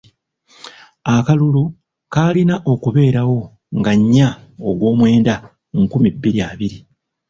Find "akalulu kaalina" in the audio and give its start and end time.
1.15-2.55